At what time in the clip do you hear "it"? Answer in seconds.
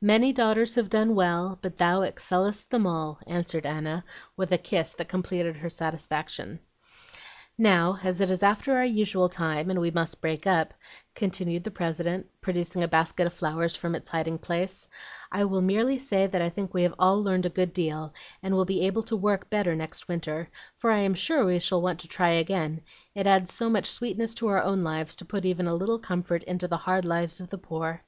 8.20-8.30, 23.12-23.26